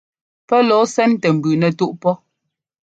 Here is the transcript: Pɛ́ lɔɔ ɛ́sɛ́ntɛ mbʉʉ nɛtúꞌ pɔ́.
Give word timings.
Pɛ́ 0.47 0.59
lɔɔ 0.67 0.83
ɛ́sɛ́ntɛ 0.85 1.27
mbʉʉ 1.37 1.53
nɛtúꞌ 1.61 1.91
pɔ́. 2.01 2.13